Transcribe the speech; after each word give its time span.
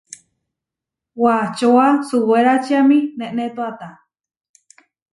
Wačóa 1.21 1.87
suwéračiami 2.07 2.99
neʼnétoata. 3.17 3.87